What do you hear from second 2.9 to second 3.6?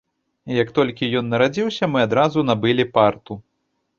парту.